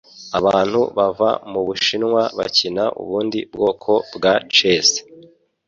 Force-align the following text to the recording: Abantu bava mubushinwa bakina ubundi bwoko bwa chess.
Abantu 0.39 0.79
bava 0.97 1.29
mubushinwa 1.51 2.21
bakina 2.37 2.83
ubundi 3.01 3.39
bwoko 3.53 3.91
bwa 4.15 4.33
chess. 4.55 4.89